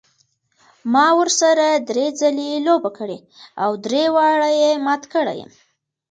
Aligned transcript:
ما 0.91 1.07
ورسره 1.19 1.67
درې 1.89 2.07
ځلې 2.21 2.51
لوبه 2.67 2.89
کړې 2.97 3.19
او 3.63 3.71
درې 3.85 4.03
واړه 4.15 4.49
یې 4.61 4.71
مات 4.85 5.03
کړی 5.13 5.35
یم. 5.39 5.51